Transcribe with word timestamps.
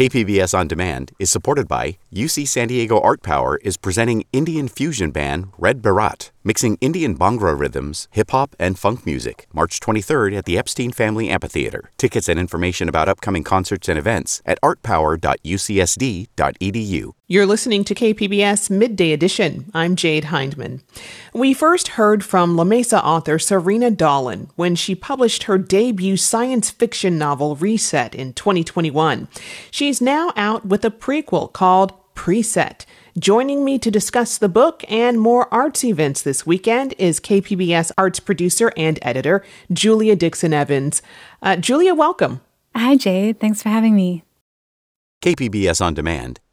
KPBS 0.00 0.56
On 0.58 0.66
Demand 0.66 1.12
is 1.18 1.30
supported 1.30 1.68
by 1.68 1.98
UC 2.10 2.48
San 2.48 2.68
Diego 2.68 2.98
Art 3.00 3.22
Power 3.22 3.58
is 3.58 3.76
presenting 3.76 4.24
Indian 4.32 4.66
fusion 4.66 5.10
band 5.10 5.52
Red 5.58 5.82
Baraat, 5.82 6.30
mixing 6.42 6.78
Indian 6.80 7.18
Bhangra 7.18 7.54
rhythms, 7.54 8.08
hip 8.12 8.30
hop, 8.30 8.56
and 8.58 8.78
funk 8.78 9.04
music. 9.04 9.46
March 9.52 9.78
23rd 9.78 10.38
at 10.38 10.46
the 10.46 10.56
Epstein 10.56 10.90
Family 10.90 11.28
Amphitheater. 11.28 11.90
Tickets 11.98 12.30
and 12.30 12.38
information 12.38 12.88
about 12.88 13.10
upcoming 13.10 13.44
concerts 13.44 13.90
and 13.90 13.98
events 13.98 14.40
at 14.46 14.58
artpower.ucsd.edu. 14.62 17.12
You're 17.32 17.46
listening 17.46 17.84
to 17.84 17.94
KPBS 17.94 18.70
Midday 18.70 19.12
Edition. 19.12 19.70
I'm 19.72 19.94
Jade 19.94 20.24
Hindman. 20.24 20.82
We 21.32 21.54
first 21.54 21.86
heard 21.94 22.24
from 22.24 22.56
La 22.56 22.64
Mesa 22.64 23.00
author 23.04 23.38
Sarina 23.38 23.94
Dahlan 23.94 24.48
when 24.56 24.74
she 24.74 24.96
published 24.96 25.44
her 25.44 25.56
debut 25.56 26.16
science 26.16 26.70
fiction 26.70 27.18
novel 27.18 27.54
Reset 27.54 28.16
in 28.16 28.32
2021. 28.32 29.28
She's 29.70 30.00
now 30.00 30.32
out 30.34 30.66
with 30.66 30.84
a 30.84 30.90
prequel 30.90 31.52
called 31.52 31.92
Preset. 32.16 32.84
Joining 33.16 33.64
me 33.64 33.78
to 33.78 33.92
discuss 33.92 34.36
the 34.36 34.48
book 34.48 34.82
and 34.88 35.20
more 35.20 35.46
arts 35.54 35.84
events 35.84 36.22
this 36.22 36.44
weekend 36.44 36.96
is 36.98 37.20
KPBS 37.20 37.92
arts 37.96 38.18
producer 38.18 38.72
and 38.76 38.98
editor 39.02 39.44
Julia 39.72 40.16
Dixon 40.16 40.52
Evans. 40.52 41.00
Uh, 41.40 41.54
Julia, 41.54 41.94
welcome. 41.94 42.40
Hi, 42.74 42.96
Jade. 42.96 43.38
Thanks 43.38 43.62
for 43.62 43.68
having 43.68 43.94
me. 43.94 44.24
KPBS 45.22 45.80
On 45.80 45.94
Demand 45.94 46.40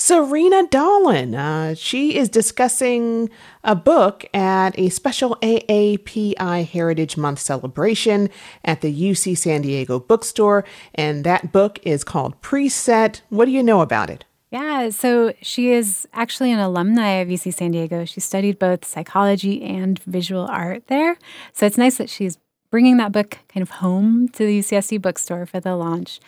Sarina 0.00 0.66
Dahlan. 0.70 1.36
Uh, 1.36 1.74
she 1.74 2.16
is 2.16 2.30
discussing 2.30 3.28
a 3.62 3.76
book 3.76 4.24
at 4.32 4.70
a 4.78 4.88
special 4.88 5.36
AAPI 5.42 6.66
Heritage 6.66 7.18
Month 7.18 7.40
celebration 7.40 8.30
at 8.64 8.80
the 8.80 8.90
UC 8.90 9.36
San 9.36 9.60
Diego 9.60 10.00
bookstore, 10.00 10.64
and 10.94 11.22
that 11.24 11.52
book 11.52 11.78
is 11.82 12.02
called 12.02 12.40
Preset. 12.40 13.20
What 13.28 13.44
do 13.44 13.50
you 13.50 13.62
know 13.62 13.82
about 13.82 14.08
it? 14.08 14.24
Yeah, 14.50 14.88
so 14.88 15.34
she 15.42 15.70
is 15.70 16.08
actually 16.14 16.50
an 16.50 16.60
alumni 16.60 17.20
of 17.20 17.28
UC 17.28 17.52
San 17.52 17.72
Diego. 17.72 18.06
She 18.06 18.20
studied 18.20 18.58
both 18.58 18.86
psychology 18.86 19.62
and 19.62 19.98
visual 20.04 20.46
art 20.46 20.86
there. 20.86 21.18
So 21.52 21.66
it's 21.66 21.76
nice 21.76 21.98
that 21.98 22.08
she's 22.08 22.38
bringing 22.70 22.96
that 22.96 23.12
book 23.12 23.36
kind 23.52 23.60
of 23.60 23.68
home 23.68 24.28
to 24.30 24.46
the 24.46 24.60
UCSD 24.60 25.02
bookstore 25.02 25.44
for 25.44 25.60
the 25.60 25.76
launch. 25.76 26.20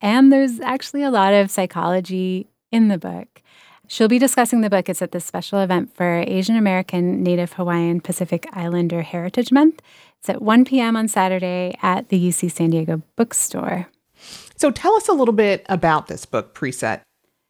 And 0.00 0.32
there's 0.32 0.60
actually 0.60 1.02
a 1.02 1.10
lot 1.10 1.34
of 1.34 1.50
psychology 1.50 2.46
in 2.76 2.88
the 2.88 2.98
book. 2.98 3.42
She'll 3.88 4.08
be 4.08 4.18
discussing 4.18 4.60
the 4.60 4.70
book. 4.70 4.88
It's 4.88 5.00
at 5.00 5.12
this 5.12 5.24
special 5.24 5.60
event 5.60 5.94
for 5.94 6.22
Asian 6.26 6.56
American, 6.56 7.22
Native 7.22 7.54
Hawaiian, 7.54 8.00
Pacific 8.00 8.46
Islander 8.52 9.02
Heritage 9.02 9.50
Month. 9.50 9.80
It's 10.20 10.28
at 10.28 10.42
1 10.42 10.64
p.m. 10.66 10.96
on 10.96 11.08
Saturday 11.08 11.76
at 11.82 12.10
the 12.10 12.28
UC 12.28 12.52
San 12.52 12.70
Diego 12.70 13.02
bookstore. 13.16 13.88
So 14.56 14.70
tell 14.70 14.94
us 14.94 15.08
a 15.08 15.12
little 15.12 15.34
bit 15.34 15.64
about 15.68 16.08
this 16.08 16.26
book, 16.26 16.54
Preset. 16.54 17.00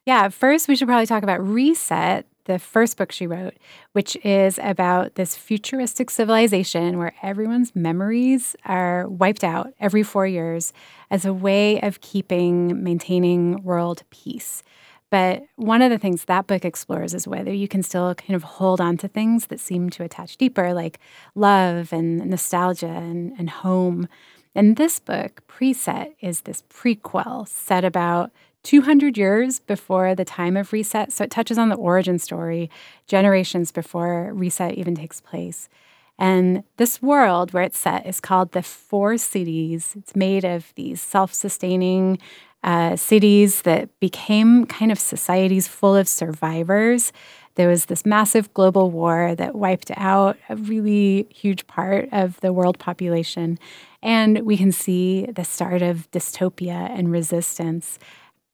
Yeah, 0.05 0.29
first 0.29 0.69
we 0.69 0.77
should 0.77 0.87
probably 0.87 1.07
talk 1.07 1.25
about 1.25 1.45
Reset, 1.45 2.27
the 2.45 2.59
first 2.61 2.97
book 2.97 3.11
she 3.11 3.27
wrote, 3.27 3.55
which 3.93 4.17
is 4.25 4.61
about 4.63 5.17
this 5.17 5.37
futuristic 5.37 6.11
civilization 6.11 6.99
where 6.99 7.15
everyone's 7.23 7.75
memories 7.75 8.55
are 8.65 9.09
wiped 9.09 9.43
out 9.43 9.73
every 9.81 10.05
four 10.05 10.27
years 10.27 10.73
as 11.11 11.25
a 11.25 11.35
way 11.35 11.81
of 11.81 12.01
keeping, 12.03 12.85
maintaining 12.85 13.63
world 13.65 14.05
peace. 14.11 14.63
But 15.11 15.45
one 15.55 15.83
of 15.83 15.91
the 15.91 15.99
things 15.99 16.25
that 16.25 16.47
book 16.47 16.65
explores 16.65 17.15
is 17.15 17.29
whether 17.29 17.53
you 17.53 17.69
can 17.69 17.83
still 17.83 18.15
kind 18.15 18.35
of 18.35 18.43
hold 18.43 18.81
on 18.81 18.97
to 18.99 19.09
things 19.09 19.47
that 19.47 19.61
seem 19.61 19.89
to 19.91 20.03
attach 20.03 20.37
deeper, 20.37 20.75
like 20.75 20.99
love 21.35 21.93
and 21.93 22.19
nostalgia 22.27 22.89
and, 22.89 23.33
and 23.39 23.49
home. 23.49 24.09
And 24.55 24.77
this 24.77 24.99
book, 24.99 25.43
Preset, 25.47 26.15
is 26.21 26.41
this 26.41 26.65
prequel 26.71 27.47
set 27.47 27.85
about 27.85 28.33
200 28.65 29.17
years 29.17 29.61
before 29.61 30.17
the 30.17 30.25
time 30.25 30.57
of 30.57 30.73
Reset. 30.73 31.13
So 31.13 31.23
it 31.23 31.31
touches 31.31 31.57
on 31.57 31.69
the 31.69 31.77
origin 31.77 32.19
story, 32.19 32.69
generations 33.07 33.71
before 33.71 34.33
Reset 34.35 34.75
even 34.75 34.97
takes 34.97 35.21
place. 35.21 35.69
And 36.19 36.65
this 36.79 37.03
world 37.03 37.53
where 37.53 37.63
it's 37.63 37.79
set 37.79 38.07
is 38.07 38.21
called 38.21 38.53
the 38.53 38.63
Four 38.63 39.19
Cities. 39.19 39.95
It's 39.97 40.17
made 40.17 40.45
of 40.45 40.73
these 40.75 41.01
self 41.01 41.33
sustaining 41.33 42.19
uh, 42.67 42.97
cities 42.97 43.63
that 43.63 43.89
became 44.01 44.67
kind 44.67 44.91
of 44.91 44.99
societies 44.99 45.69
full 45.69 45.95
of 45.95 46.09
survivors. 46.09 47.13
There 47.55 47.69
was 47.69 47.87
this 47.87 48.05
massive 48.05 48.53
global 48.53 48.91
war 48.91 49.35
that 49.37 49.55
wiped 49.55 49.93
out 49.97 50.37
a 50.49 50.57
really 50.57 51.27
huge 51.31 51.67
part 51.69 52.09
of 52.13 52.39
the 52.41 52.53
world 52.53 52.79
population. 52.79 53.59
And 54.03 54.41
we 54.41 54.57
can 54.57 54.73
see 54.73 55.27
the 55.27 55.45
start 55.45 55.81
of 55.81 56.11
dystopia 56.11 56.91
and 56.91 57.11
resistance. 57.11 57.99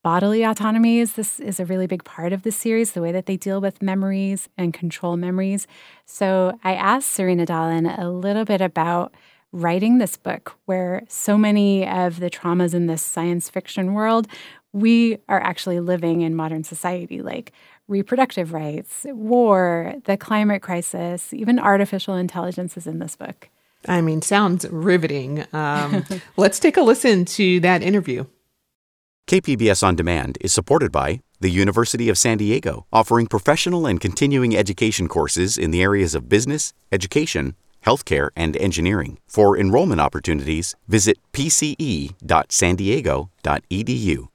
Bodily 0.05 0.43
autonomy 0.43 0.99
is 0.99 1.15
this 1.15 1.41
is 1.41 1.59
a 1.59 1.65
really 1.65 1.87
big 1.87 2.05
part 2.05 2.33
of 2.33 2.43
the 2.43 2.53
series, 2.53 2.93
the 2.93 3.01
way 3.01 3.13
that 3.13 3.27
they 3.27 3.37
deal 3.37 3.61
with 3.61 3.81
memories 3.81 4.49
and 4.59 4.75
control 4.75 5.17
memories. 5.17 5.67
So 6.05 6.59
I 6.63 6.75
asked 6.75 7.17
Sarina 7.17 7.47
Dahlan 7.47 7.99
a 7.99 8.11
little 8.11 8.45
bit 8.45 8.61
about 8.61 9.15
writing 9.53 9.99
this 9.99 10.17
book 10.17 10.57
where 10.65 11.03
so 11.09 11.37
many 11.37 11.87
of 11.87 12.21
the 12.21 12.31
traumas 12.31 12.75
in 12.75 12.87
this 12.87 13.03
science 13.03 13.51
fiction 13.51 13.93
world 13.93 14.27
we 14.73 15.19
are 15.29 15.41
actually 15.43 15.81
living 15.81 16.23
in 16.23 16.35
modern 16.35 16.65
society 16.65 17.21
like 17.21 17.53
reproductive 17.89 18.53
rights 18.53 19.07
war 19.11 19.95
the 20.05 20.17
climate 20.17 20.63
crisis 20.63 21.35
even 21.35 21.59
artificial 21.59 22.15
intelligence 22.15 22.77
is 22.77 22.87
in 22.87 22.99
this 22.99 23.17
book. 23.17 23.49
I 23.87 24.01
mean 24.01 24.23
sounds 24.23 24.67
riveting. 24.71 25.45
Um, 25.53 26.05
let's 26.37 26.59
take 26.59 26.77
a 26.77 26.83
listen 26.83 27.25
to 27.27 27.61
that 27.61 27.83
interview. 27.83 28.25
Kpbs 29.27 29.83
on 29.83 29.97
demand 29.97 30.39
is 30.41 30.53
supported 30.53 30.91
by 30.91 31.21
the 31.41 31.51
University 31.51 32.09
of 32.09 32.17
San 32.17 32.39
Diego, 32.39 32.87
offering 32.93 33.27
professional 33.27 33.87
and 33.87 34.01
continuing 34.01 34.57
education 34.57 35.09
courses 35.09 35.59
in 35.59 35.73
the 35.73 35.83
areas 35.83 36.15
of 36.15 36.29
business, 36.29 36.73
education, 36.93 37.57
healthcare, 37.85 38.31
and 38.35 38.57
engineering. 38.57 39.19
For 39.27 39.59
enrollment 39.59 40.01
opportunities, 40.01 40.75
visit 40.89 41.19
pce.sandiego.edu. 41.33 44.29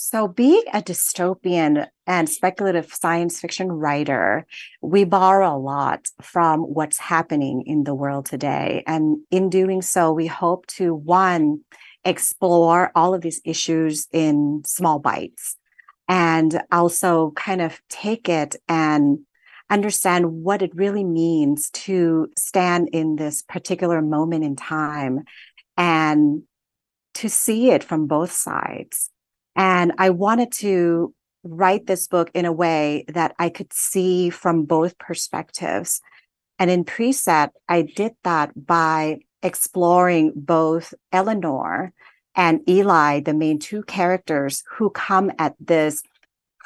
So, 0.00 0.28
being 0.28 0.62
a 0.72 0.80
dystopian 0.80 1.88
and 2.06 2.28
speculative 2.28 2.94
science 2.94 3.40
fiction 3.40 3.72
writer, 3.72 4.46
we 4.80 5.02
borrow 5.02 5.56
a 5.56 5.58
lot 5.58 6.06
from 6.22 6.60
what's 6.60 6.98
happening 6.98 7.64
in 7.66 7.82
the 7.82 7.96
world 7.96 8.26
today. 8.26 8.84
And 8.86 9.18
in 9.32 9.50
doing 9.50 9.82
so, 9.82 10.12
we 10.12 10.28
hope 10.28 10.68
to 10.78 10.94
one, 10.94 11.62
explore 12.04 12.92
all 12.94 13.12
of 13.12 13.22
these 13.22 13.40
issues 13.44 14.06
in 14.12 14.62
small 14.64 15.00
bites 15.00 15.56
and 16.08 16.62
also 16.72 17.32
kind 17.36 17.60
of 17.60 17.80
take 17.88 18.28
it 18.28 18.56
and 18.68 19.20
understand 19.70 20.42
what 20.42 20.62
it 20.62 20.74
really 20.74 21.04
means 21.04 21.70
to 21.70 22.30
stand 22.38 22.88
in 22.92 23.16
this 23.16 23.42
particular 23.42 24.00
moment 24.00 24.44
in 24.44 24.56
time 24.56 25.24
and 25.76 26.42
to 27.14 27.28
see 27.28 27.70
it 27.70 27.84
from 27.84 28.06
both 28.06 28.32
sides. 28.32 29.10
And 29.56 29.92
I 29.98 30.10
wanted 30.10 30.52
to 30.52 31.14
write 31.44 31.86
this 31.86 32.06
book 32.06 32.30
in 32.34 32.44
a 32.44 32.52
way 32.52 33.04
that 33.08 33.34
I 33.38 33.48
could 33.48 33.72
see 33.72 34.30
from 34.30 34.64
both 34.64 34.98
perspectives. 34.98 36.00
And 36.58 36.70
in 36.70 36.84
Preset, 36.84 37.50
I 37.68 37.82
did 37.82 38.12
that 38.24 38.66
by 38.66 39.18
exploring 39.42 40.32
both 40.34 40.94
Eleanor 41.12 41.92
and 42.34 42.60
Eli, 42.68 43.20
the 43.20 43.34
main 43.34 43.58
two 43.58 43.82
characters 43.82 44.62
who 44.76 44.90
come 44.90 45.32
at 45.38 45.54
this 45.60 46.02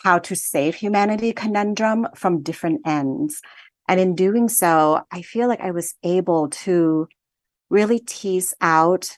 how 0.02 0.18
to 0.18 0.34
save 0.34 0.74
humanity 0.74 1.32
conundrum 1.32 2.08
from 2.14 2.42
different 2.42 2.80
ends. 2.84 3.40
And 3.88 4.00
in 4.00 4.14
doing 4.14 4.48
so, 4.48 5.02
I 5.10 5.22
feel 5.22 5.48
like 5.48 5.60
I 5.60 5.70
was 5.70 5.94
able 6.02 6.48
to 6.50 7.08
really 7.70 8.00
tease 8.00 8.54
out 8.60 9.16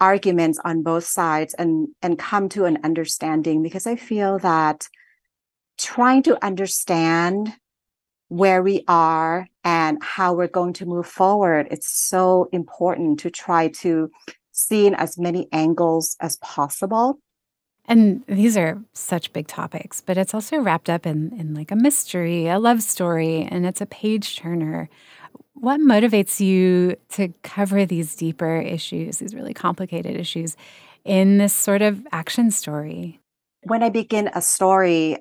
arguments 0.00 0.60
on 0.64 0.82
both 0.82 1.04
sides 1.04 1.54
and, 1.54 1.88
and 2.00 2.18
come 2.18 2.48
to 2.50 2.64
an 2.64 2.78
understanding 2.84 3.62
because 3.62 3.86
I 3.86 3.96
feel 3.96 4.38
that 4.38 4.88
trying 5.76 6.22
to 6.24 6.44
understand 6.44 7.52
where 8.28 8.62
we 8.62 8.84
are 8.86 9.48
and 9.64 9.98
how 10.02 10.34
we're 10.34 10.48
going 10.48 10.74
to 10.74 10.86
move 10.86 11.06
forward, 11.06 11.68
it's 11.70 11.88
so 11.88 12.48
important 12.52 13.20
to 13.20 13.30
try 13.30 13.68
to 13.68 14.10
see 14.52 14.86
in 14.86 14.94
as 14.94 15.18
many 15.18 15.48
angles 15.50 16.16
as 16.20 16.36
possible 16.36 17.18
and 17.88 18.22
these 18.26 18.56
are 18.56 18.78
such 18.92 19.32
big 19.32 19.46
topics, 19.46 20.02
but 20.02 20.18
it's 20.18 20.34
also 20.34 20.58
wrapped 20.58 20.90
up 20.90 21.06
in, 21.06 21.32
in 21.38 21.54
like 21.54 21.70
a 21.70 21.76
mystery, 21.76 22.46
a 22.46 22.58
love 22.58 22.82
story, 22.82 23.48
and 23.50 23.64
it's 23.66 23.80
a 23.80 23.86
page 23.86 24.36
turner. 24.36 24.90
What 25.54 25.80
motivates 25.80 26.38
you 26.38 26.96
to 27.10 27.32
cover 27.42 27.86
these 27.86 28.14
deeper 28.14 28.60
issues, 28.60 29.18
these 29.18 29.34
really 29.34 29.54
complicated 29.54 30.16
issues, 30.16 30.54
in 31.04 31.38
this 31.38 31.54
sort 31.54 31.80
of 31.80 32.06
action 32.12 32.50
story? 32.50 33.20
When 33.62 33.82
I 33.82 33.88
begin 33.88 34.30
a 34.34 34.42
story, 34.42 35.16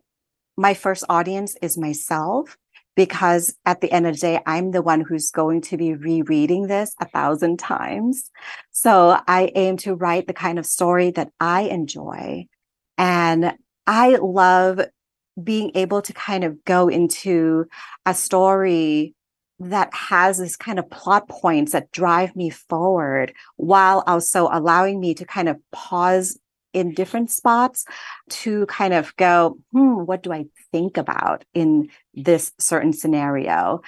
my 0.58 0.74
first 0.74 1.06
audience 1.08 1.56
is 1.62 1.78
myself 1.78 2.58
because 2.98 3.56
at 3.66 3.80
the 3.80 3.92
end 3.94 4.08
of 4.08 4.16
the 4.16 4.20
day, 4.20 4.42
I'm 4.46 4.72
the 4.72 4.82
one 4.82 5.02
who's 5.02 5.32
going 5.32 5.62
to 5.62 5.78
be 5.78 5.94
rereading 5.94 6.68
this 6.68 6.94
a 7.00 7.08
thousand 7.08 7.60
times. 7.60 8.30
So 8.72 9.22
I 9.26 9.52
aim 9.56 9.78
to 9.78 9.96
write 9.96 10.28
the 10.28 10.34
kind 10.34 10.60
of 10.60 10.66
story 10.66 11.12
that 11.12 11.30
I 11.40 11.62
enjoy. 11.62 12.48
And 12.98 13.54
I 13.86 14.18
love 14.22 14.82
being 15.42 15.72
able 15.76 16.02
to 16.02 16.14
kind 16.14 16.44
of 16.44 16.64
go 16.66 16.88
into 16.88 17.66
a 18.06 18.14
story 18.14 19.14
that 19.60 19.94
has 19.94 20.38
this 20.38 20.56
kind 20.56 20.80
of 20.80 20.90
plot 20.90 21.28
points 21.28 21.72
that 21.72 21.92
drive 21.92 22.36
me 22.36 22.50
forward 22.50 23.34
while 23.56 24.04
also 24.06 24.50
allowing 24.52 25.00
me 25.00 25.14
to 25.16 25.26
kind 25.26 25.50
of 25.50 25.58
pause 25.72 26.40
in 26.74 26.94
different 26.94 27.32
spots 27.32 27.86
to 28.30 28.66
kind 28.68 28.94
of 28.94 29.16
go, 29.16 29.58
hmm, 29.72 30.06
what 30.06 30.22
do 30.22 30.32
I 30.32 30.46
think 30.72 30.98
about 30.98 31.44
in 31.54 31.90
this 32.14 32.52
certain 32.60 32.94
scenario? 32.94 33.82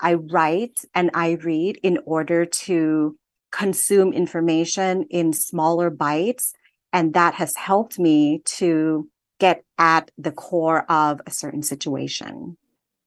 I 0.00 0.14
write 0.14 0.80
and 0.94 1.10
I 1.12 1.32
read 1.32 1.78
in 1.82 1.98
order 2.06 2.46
to 2.46 3.16
consume 3.52 4.12
information 4.12 5.04
in 5.10 5.32
smaller 5.32 5.90
bites. 5.90 6.54
And 6.92 7.14
that 7.14 7.34
has 7.34 7.54
helped 7.56 7.98
me 7.98 8.42
to 8.56 9.08
get 9.38 9.64
at 9.78 10.10
the 10.18 10.32
core 10.32 10.84
of 10.90 11.20
a 11.26 11.30
certain 11.30 11.62
situation. 11.62 12.56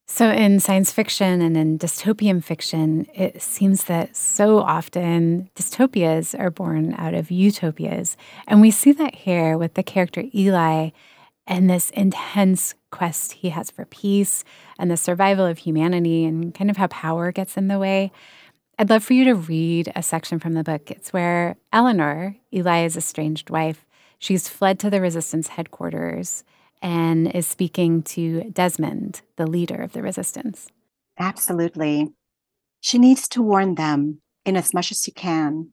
So, 0.05 0.29
in 0.29 0.59
science 0.59 0.91
fiction 0.91 1.41
and 1.41 1.55
in 1.55 1.79
dystopian 1.79 2.43
fiction, 2.43 3.07
it 3.15 3.41
seems 3.41 3.85
that 3.85 4.15
so 4.15 4.59
often 4.59 5.49
dystopias 5.55 6.37
are 6.37 6.51
born 6.51 6.93
out 6.97 7.13
of 7.13 7.31
utopias. 7.31 8.17
And 8.45 8.59
we 8.59 8.69
see 8.69 8.91
that 8.91 9.15
here 9.15 9.57
with 9.57 9.75
the 9.75 9.83
character 9.83 10.25
Eli 10.35 10.89
and 11.47 11.69
this 11.69 11.89
intense 11.91 12.75
quest 12.91 13.33
he 13.33 13.49
has 13.49 13.71
for 13.71 13.85
peace 13.85 14.43
and 14.77 14.91
the 14.91 14.97
survival 14.97 15.45
of 15.45 15.59
humanity 15.59 16.25
and 16.25 16.53
kind 16.53 16.69
of 16.69 16.77
how 16.77 16.87
power 16.87 17.31
gets 17.31 17.57
in 17.57 17.67
the 17.67 17.79
way. 17.79 18.11
I'd 18.79 18.89
love 18.89 19.03
for 19.03 19.13
you 19.13 19.23
to 19.25 19.35
read 19.35 19.91
a 19.95 20.01
section 20.01 20.39
from 20.39 20.53
the 20.53 20.63
book. 20.63 20.89
It's 20.89 21.13
where 21.13 21.57
Eleanor, 21.71 22.37
Eli's 22.51 22.97
estranged 22.97 23.51
wife, 23.51 23.85
she's 24.17 24.49
fled 24.49 24.79
to 24.79 24.89
the 24.89 24.99
resistance 24.99 25.49
headquarters 25.49 26.43
and 26.81 27.33
is 27.33 27.45
speaking 27.45 28.01
to 28.03 28.49
Desmond, 28.51 29.21
the 29.35 29.45
leader 29.45 29.81
of 29.81 29.93
the 29.93 30.01
resistance. 30.01 30.69
Absolutely. 31.19 32.13
She 32.81 32.97
needs 32.97 33.27
to 33.29 33.43
warn 33.43 33.75
them 33.75 34.21
in 34.43 34.57
as 34.57 34.73
much 34.73 34.91
as 34.91 35.01
she 35.03 35.11
can. 35.11 35.71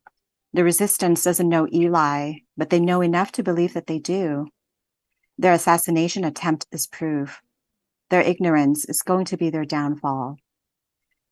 The 0.53 0.63
resistance 0.63 1.25
doesn't 1.25 1.49
know 1.49 1.69
Eli, 1.73 2.33
but 2.57 2.71
they 2.71 2.81
know 2.81 3.01
enough 3.01 3.33
to 3.33 3.43
believe 3.43 3.73
that 3.75 3.87
they 3.87 3.99
do. 3.99 4.49
Their 5.39 5.55
assassination 5.55 6.23
attempt 6.23 6.67
is 6.71 6.87
proof. 6.87 7.41
Their 8.11 8.21
ignorance 8.21 8.85
is 8.85 9.01
going 9.01 9.25
to 9.27 9.39
be 9.39 9.49
their 9.49 9.65
downfall. 9.65 10.37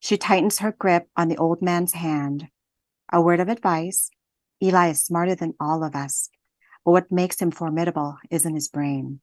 She 0.00 0.16
tightens 0.16 0.60
her 0.60 0.72
grip 0.72 1.08
on 1.16 1.28
the 1.28 1.36
old 1.36 1.60
man's 1.60 1.94
hand. 1.94 2.48
A 3.12 3.20
word 3.20 3.40
of 3.40 3.48
advice 3.48 4.10
Eli 4.62 4.88
is 4.88 5.04
smarter 5.04 5.34
than 5.34 5.54
all 5.60 5.84
of 5.84 5.94
us, 5.94 6.30
but 6.84 6.92
what 6.92 7.12
makes 7.12 7.40
him 7.40 7.50
formidable 7.50 8.18
is 8.30 8.44
in 8.44 8.54
his 8.54 8.68
brain. 8.68 9.20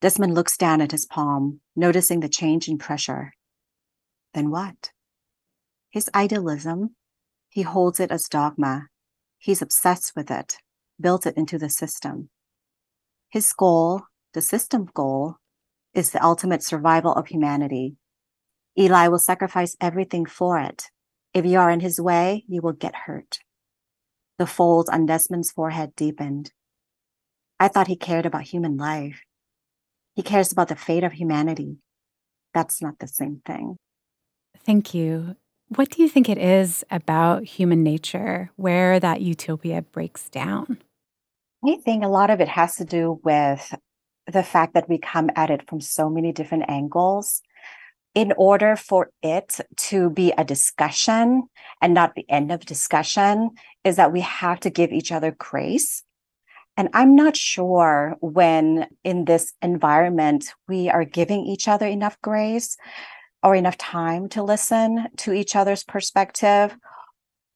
Desmond 0.00 0.34
looks 0.34 0.56
down 0.56 0.80
at 0.80 0.90
his 0.90 1.06
palm, 1.06 1.60
noticing 1.76 2.20
the 2.20 2.28
change 2.28 2.68
in 2.68 2.78
pressure. 2.78 3.32
Then 4.34 4.50
what? 4.50 4.90
His 5.90 6.10
idealism, 6.14 6.96
he 7.48 7.62
holds 7.62 8.00
it 8.00 8.10
as 8.10 8.28
dogma. 8.28 8.88
He's 9.38 9.62
obsessed 9.62 10.14
with 10.16 10.30
it, 10.30 10.56
built 11.00 11.26
it 11.26 11.36
into 11.36 11.58
the 11.58 11.68
system. 11.68 12.30
His 13.28 13.52
goal, 13.52 14.02
the 14.34 14.42
system 14.42 14.88
goal, 14.92 15.36
is 15.94 16.10
the 16.10 16.24
ultimate 16.24 16.62
survival 16.62 17.12
of 17.14 17.28
humanity. 17.28 17.96
Eli 18.78 19.08
will 19.08 19.18
sacrifice 19.18 19.76
everything 19.80 20.26
for 20.26 20.58
it. 20.58 20.84
If 21.34 21.44
you 21.44 21.58
are 21.58 21.70
in 21.70 21.80
his 21.80 22.00
way, 22.00 22.44
you 22.48 22.60
will 22.62 22.72
get 22.72 22.94
hurt. 23.06 23.40
The 24.38 24.46
folds 24.46 24.88
on 24.88 25.06
Desmond's 25.06 25.50
forehead 25.50 25.94
deepened. 25.94 26.52
I 27.60 27.68
thought 27.68 27.86
he 27.86 27.96
cared 27.96 28.26
about 28.26 28.42
human 28.42 28.76
life. 28.76 29.22
He 30.14 30.22
cares 30.22 30.52
about 30.52 30.68
the 30.68 30.76
fate 30.76 31.04
of 31.04 31.12
humanity. 31.12 31.78
That's 32.54 32.82
not 32.82 32.98
the 32.98 33.06
same 33.06 33.40
thing. 33.46 33.76
Thank 34.64 34.94
you. 34.94 35.36
What 35.68 35.90
do 35.90 36.02
you 36.02 36.08
think 36.08 36.28
it 36.28 36.38
is 36.38 36.84
about 36.90 37.44
human 37.44 37.82
nature 37.82 38.50
where 38.56 39.00
that 39.00 39.22
utopia 39.22 39.82
breaks 39.82 40.28
down? 40.28 40.78
I 41.64 41.76
think 41.76 42.04
a 42.04 42.08
lot 42.08 42.30
of 42.30 42.40
it 42.40 42.48
has 42.48 42.74
to 42.76 42.84
do 42.84 43.20
with 43.24 43.74
the 44.26 44.42
fact 44.42 44.74
that 44.74 44.88
we 44.88 44.98
come 44.98 45.30
at 45.34 45.50
it 45.50 45.68
from 45.68 45.80
so 45.80 46.10
many 46.10 46.32
different 46.32 46.64
angles. 46.68 47.40
In 48.14 48.32
order 48.36 48.76
for 48.76 49.10
it 49.22 49.58
to 49.88 50.10
be 50.10 50.32
a 50.36 50.44
discussion 50.44 51.44
and 51.80 51.94
not 51.94 52.14
the 52.14 52.28
end 52.28 52.52
of 52.52 52.66
discussion, 52.66 53.50
is 53.84 53.96
that 53.96 54.12
we 54.12 54.20
have 54.20 54.60
to 54.60 54.70
give 54.70 54.92
each 54.92 55.10
other 55.10 55.30
grace 55.30 56.02
and 56.76 56.88
I'm 56.94 57.14
not 57.14 57.36
sure 57.36 58.16
when 58.20 58.88
in 59.04 59.26
this 59.26 59.52
environment 59.60 60.54
we 60.68 60.88
are 60.88 61.04
giving 61.04 61.44
each 61.44 61.68
other 61.68 61.86
enough 61.86 62.20
grace 62.22 62.76
or 63.42 63.54
enough 63.54 63.76
time 63.76 64.28
to 64.30 64.42
listen 64.42 65.08
to 65.18 65.32
each 65.32 65.54
other's 65.54 65.84
perspective 65.84 66.76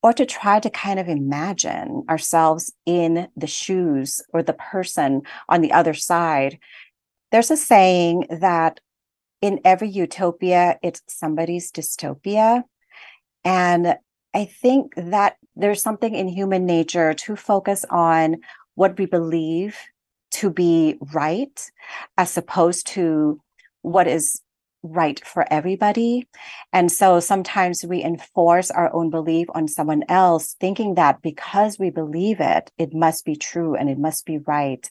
or 0.02 0.12
to 0.12 0.26
try 0.26 0.60
to 0.60 0.68
kind 0.68 1.00
of 1.00 1.08
imagine 1.08 2.04
ourselves 2.10 2.72
in 2.84 3.28
the 3.36 3.46
shoes 3.46 4.20
or 4.34 4.42
the 4.42 4.52
person 4.52 5.22
on 5.48 5.62
the 5.62 5.72
other 5.72 5.94
side. 5.94 6.58
There's 7.32 7.50
a 7.50 7.56
saying 7.56 8.26
that 8.30 8.80
in 9.46 9.60
every 9.64 9.88
utopia, 9.88 10.76
it's 10.82 11.02
somebody's 11.06 11.70
dystopia. 11.70 12.64
And 13.44 13.96
I 14.34 14.44
think 14.44 14.94
that 14.96 15.36
there's 15.54 15.80
something 15.80 16.16
in 16.16 16.26
human 16.26 16.66
nature 16.66 17.14
to 17.14 17.36
focus 17.36 17.84
on 17.88 18.38
what 18.74 18.98
we 18.98 19.06
believe 19.06 19.78
to 20.32 20.50
be 20.50 20.98
right 21.14 21.70
as 22.18 22.36
opposed 22.36 22.88
to 22.88 23.40
what 23.82 24.08
is 24.08 24.42
right 24.82 25.24
for 25.24 25.46
everybody. 25.48 26.26
And 26.72 26.90
so 26.90 27.20
sometimes 27.20 27.84
we 27.84 28.02
enforce 28.02 28.72
our 28.72 28.92
own 28.92 29.10
belief 29.10 29.46
on 29.54 29.68
someone 29.68 30.02
else, 30.08 30.56
thinking 30.58 30.96
that 30.96 31.22
because 31.22 31.78
we 31.78 31.90
believe 31.90 32.40
it, 32.40 32.72
it 32.78 32.92
must 32.92 33.24
be 33.24 33.36
true 33.36 33.76
and 33.76 33.88
it 33.88 33.98
must 33.98 34.26
be 34.26 34.38
right, 34.38 34.90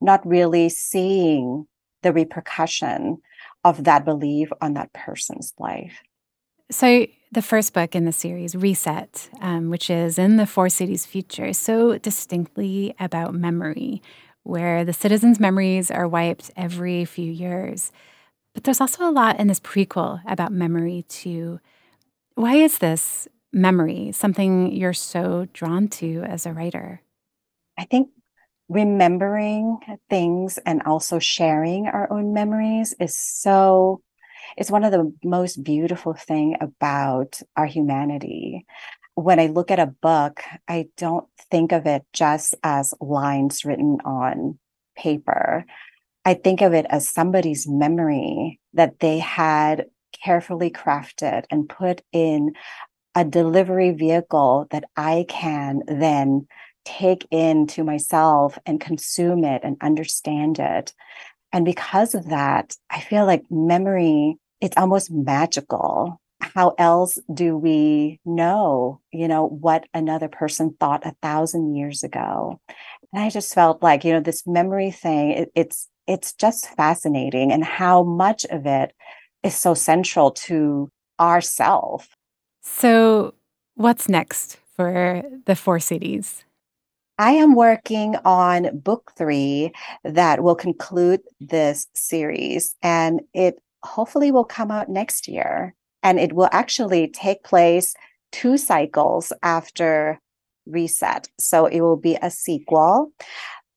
not 0.00 0.24
really 0.24 0.68
seeing 0.68 1.66
the 2.02 2.12
repercussion 2.12 3.18
of 3.64 3.84
that 3.84 4.04
belief 4.04 4.50
on 4.60 4.74
that 4.74 4.92
person's 4.92 5.52
life. 5.58 6.02
So, 6.70 7.06
the 7.32 7.42
first 7.42 7.72
book 7.72 7.94
in 7.94 8.04
the 8.04 8.12
series, 8.12 8.54
Reset, 8.54 9.30
um, 9.40 9.70
which 9.70 9.90
is 9.90 10.18
in 10.18 10.36
the 10.36 10.46
Four 10.46 10.68
Cities 10.68 11.06
future, 11.06 11.52
so 11.52 11.98
distinctly 11.98 12.94
about 13.00 13.34
memory, 13.34 14.02
where 14.42 14.84
the 14.84 14.92
citizens' 14.92 15.40
memories 15.40 15.90
are 15.90 16.08
wiped 16.08 16.50
every 16.56 17.04
few 17.04 17.30
years. 17.30 17.92
But 18.54 18.64
there's 18.64 18.80
also 18.80 19.08
a 19.08 19.12
lot 19.12 19.38
in 19.38 19.46
this 19.46 19.60
prequel 19.60 20.20
about 20.26 20.52
memory, 20.52 21.04
too. 21.08 21.60
Why 22.34 22.56
is 22.56 22.78
this 22.78 23.28
memory 23.52 24.12
something 24.12 24.72
you're 24.72 24.92
so 24.92 25.48
drawn 25.52 25.88
to 25.88 26.22
as 26.22 26.46
a 26.46 26.52
writer? 26.52 27.02
I 27.78 27.84
think 27.84 28.10
remembering 28.68 29.78
things 30.10 30.58
and 30.58 30.82
also 30.82 31.18
sharing 31.18 31.86
our 31.86 32.10
own 32.12 32.32
memories 32.34 32.94
is 33.00 33.16
so 33.16 34.02
it's 34.56 34.70
one 34.70 34.84
of 34.84 34.92
the 34.92 35.12
most 35.24 35.62
beautiful 35.62 36.14
thing 36.14 36.56
about 36.60 37.40
our 37.56 37.66
humanity. 37.66 38.66
When 39.14 39.40
i 39.40 39.46
look 39.46 39.70
at 39.70 39.80
a 39.80 39.86
book 39.86 40.42
i 40.68 40.88
don't 40.96 41.26
think 41.50 41.72
of 41.72 41.86
it 41.86 42.02
just 42.12 42.54
as 42.62 42.94
lines 43.00 43.64
written 43.64 43.98
on 44.04 44.58
paper. 44.96 45.64
I 46.24 46.34
think 46.34 46.60
of 46.60 46.74
it 46.74 46.86
as 46.90 47.08
somebody's 47.08 47.66
memory 47.66 48.60
that 48.74 49.00
they 49.00 49.18
had 49.18 49.86
carefully 50.24 50.70
crafted 50.70 51.44
and 51.50 51.68
put 51.68 52.02
in 52.12 52.52
a 53.14 53.24
delivery 53.24 53.92
vehicle 53.92 54.66
that 54.70 54.84
i 54.96 55.24
can 55.28 55.82
then 55.86 56.46
take 56.88 57.26
in 57.30 57.66
to 57.68 57.84
myself 57.84 58.58
and 58.66 58.80
consume 58.80 59.44
it 59.44 59.62
and 59.64 59.76
understand 59.80 60.58
it 60.58 60.92
and 61.52 61.64
because 61.64 62.14
of 62.14 62.28
that, 62.28 62.76
I 62.90 63.00
feel 63.00 63.24
like 63.24 63.44
memory, 63.50 64.36
it's 64.60 64.76
almost 64.76 65.10
magical. 65.10 66.20
How 66.40 66.74
else 66.78 67.18
do 67.32 67.56
we 67.56 68.20
know, 68.24 69.00
you 69.12 69.28
know, 69.28 69.46
what 69.46 69.86
another 69.94 70.28
person 70.28 70.76
thought 70.78 71.06
a 71.06 71.14
thousand 71.22 71.74
years 71.74 72.02
ago? 72.02 72.60
And 73.12 73.22
I 73.22 73.30
just 73.30 73.54
felt 73.54 73.82
like, 73.82 74.04
you 74.04 74.12
know, 74.12 74.20
this 74.20 74.46
memory 74.46 74.90
thing, 74.90 75.30
it, 75.30 75.52
it's 75.54 75.88
it's 76.06 76.32
just 76.32 76.68
fascinating 76.74 77.52
and 77.52 77.64
how 77.64 78.02
much 78.02 78.46
of 78.46 78.66
it 78.66 78.92
is 79.42 79.54
so 79.54 79.74
central 79.74 80.30
to 80.30 80.90
ourself. 81.20 82.08
So 82.62 83.34
what's 83.74 84.08
next 84.08 84.58
for 84.74 85.22
the 85.44 85.56
four 85.56 85.80
cities? 85.80 86.44
I 87.18 87.32
am 87.32 87.54
working 87.54 88.14
on 88.24 88.78
book 88.78 89.12
three 89.18 89.72
that 90.04 90.42
will 90.42 90.54
conclude 90.54 91.20
this 91.40 91.88
series, 91.94 92.74
and 92.80 93.20
it 93.34 93.56
hopefully 93.82 94.30
will 94.30 94.44
come 94.44 94.70
out 94.70 94.88
next 94.88 95.26
year. 95.26 95.74
And 96.02 96.20
it 96.20 96.32
will 96.32 96.48
actually 96.52 97.08
take 97.08 97.42
place 97.42 97.94
two 98.30 98.56
cycles 98.56 99.32
after 99.42 100.20
Reset. 100.66 101.28
So 101.38 101.66
it 101.66 101.80
will 101.80 101.96
be 101.96 102.16
a 102.20 102.30
sequel. 102.30 103.12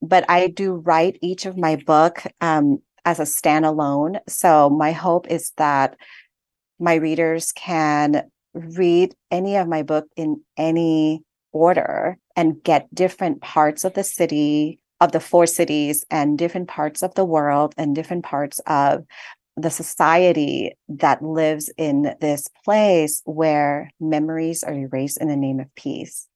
But 0.02 0.26
I 0.30 0.48
do 0.48 0.74
write 0.74 1.18
each 1.22 1.46
of 1.46 1.58
my 1.58 1.78
book 1.78 2.24
um, 2.42 2.80
as 3.06 3.20
a 3.20 3.24
standalone. 3.24 4.20
So 4.28 4.70
my 4.70 4.92
hope 4.92 5.28
is 5.28 5.52
that 5.58 5.96
my 6.80 6.96
readers 6.96 7.52
can 7.54 8.30
read 8.54 9.16
any 9.32 9.56
of 9.56 9.68
my 9.68 9.84
book 9.84 10.06
in 10.16 10.44
any 10.58 11.24
order 11.52 12.18
and 12.36 12.64
get 12.64 12.94
different 12.94 13.42
parts 13.42 13.84
of 13.84 13.94
the 13.94 14.04
city 14.04 14.80
of 15.00 15.12
the 15.12 15.20
four 15.20 15.48
cities 15.48 16.06
and 16.12 16.38
different 16.38 16.68
parts 16.68 17.02
of 17.02 17.16
the 17.16 17.26
world 17.26 17.74
and 17.78 17.96
different 17.96 18.24
parts 18.24 18.60
of 18.68 19.06
the 19.58 19.70
society 19.70 20.74
that 20.88 21.22
lives 21.22 21.70
in 21.78 22.16
this 22.22 22.48
place 22.64 23.22
where 23.26 23.92
memories 24.00 24.64
are 24.64 24.74
erased 24.74 25.20
in 25.20 25.28
the 25.28 25.36
name 25.36 25.60
of 25.60 25.74
peace. 25.76 26.28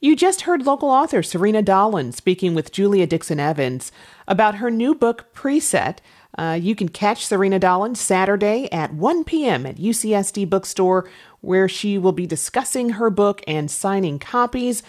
You 0.00 0.14
just 0.14 0.42
heard 0.42 0.66
local 0.66 0.90
author 0.90 1.22
Sarina 1.22 1.64
Dahlan 1.64 2.12
speaking 2.12 2.54
with 2.54 2.72
Julia 2.72 3.06
Dixon 3.06 3.40
Evans 3.40 3.92
about 4.28 4.56
her 4.56 4.70
new 4.70 4.94
book, 4.94 5.32
Preset. 5.34 5.98
Uh, 6.36 6.58
you 6.60 6.74
can 6.74 6.90
catch 6.90 7.26
Sarina 7.26 7.58
Dahlan 7.58 7.96
Saturday 7.96 8.68
at 8.70 8.92
1 8.92 9.24
p.m. 9.24 9.64
at 9.64 9.76
UCSD 9.76 10.50
Bookstore, 10.50 11.08
where 11.46 11.68
she 11.68 11.96
will 11.96 12.12
be 12.12 12.26
discussing 12.26 12.90
her 12.90 13.08
book 13.08 13.40
and 13.46 13.70
signing 13.70 14.18
copies. 14.18 14.82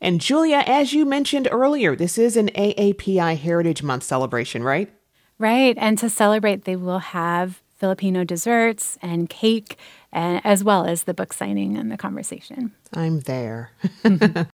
And 0.00 0.20
Julia, 0.20 0.62
as 0.66 0.92
you 0.92 1.04
mentioned 1.04 1.48
earlier, 1.50 1.96
this 1.96 2.16
is 2.16 2.36
an 2.36 2.48
AAPI 2.50 3.36
Heritage 3.36 3.82
Month 3.82 4.04
celebration, 4.04 4.62
right? 4.62 4.90
Right. 5.38 5.76
And 5.78 5.98
to 5.98 6.08
celebrate, 6.08 6.64
they 6.64 6.76
will 6.76 7.00
have 7.00 7.62
Filipino 7.76 8.24
desserts 8.24 8.96
and 9.02 9.28
cake, 9.28 9.76
and, 10.12 10.40
as 10.44 10.62
well 10.62 10.86
as 10.86 11.02
the 11.02 11.14
book 11.14 11.32
signing 11.32 11.76
and 11.76 11.90
the 11.90 11.96
conversation. 11.96 12.72
I'm 12.92 13.20
there. 13.20 13.72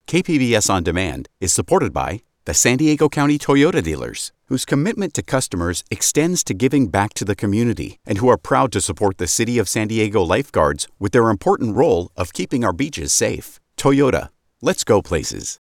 KPBS 0.07 0.69
On 0.69 0.83
Demand 0.83 1.27
is 1.41 1.51
supported 1.51 1.93
by 1.93 2.21
the 2.45 2.53
San 2.53 2.77
Diego 2.77 3.09
County 3.09 3.37
Toyota 3.37 3.83
dealers, 3.83 4.31
whose 4.49 4.65
commitment 4.65 5.13
to 5.13 5.23
customers 5.23 5.83
extends 5.89 6.43
to 6.43 6.53
giving 6.53 6.89
back 6.89 7.13
to 7.13 7.23
the 7.23 7.35
community 7.35 7.99
and 8.05 8.17
who 8.17 8.27
are 8.27 8.37
proud 8.37 8.71
to 8.73 8.81
support 8.81 9.17
the 9.17 9.27
City 9.27 9.57
of 9.57 9.69
San 9.69 9.87
Diego 9.87 10.21
lifeguards 10.21 10.87
with 10.99 11.13
their 11.13 11.29
important 11.29 11.75
role 11.75 12.11
of 12.17 12.33
keeping 12.33 12.65
our 12.65 12.73
beaches 12.73 13.13
safe. 13.13 13.59
Toyota, 13.77 14.29
let's 14.61 14.83
go 14.83 15.01
places. 15.01 15.57